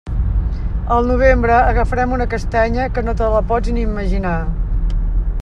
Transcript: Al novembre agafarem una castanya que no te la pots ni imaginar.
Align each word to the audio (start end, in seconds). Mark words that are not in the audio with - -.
Al 0.95 1.09
novembre 1.09 1.53
agafarem 1.57 2.15
una 2.17 2.27
castanya 2.33 2.89
que 2.97 3.05
no 3.09 3.15
te 3.21 3.29
la 3.35 3.45
pots 3.53 3.75
ni 3.77 3.87
imaginar. 3.91 4.37